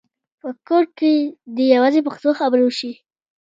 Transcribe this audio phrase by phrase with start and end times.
[0.41, 1.11] په کور کې
[1.55, 2.91] دې یوازې پښتو خبرې وشي.